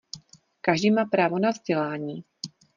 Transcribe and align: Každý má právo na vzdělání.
Každý 0.61 0.91
má 0.91 1.05
právo 1.05 1.39
na 1.39 1.49
vzdělání. 1.51 2.23